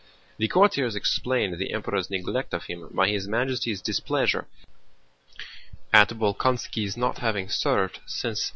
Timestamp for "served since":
7.49-8.39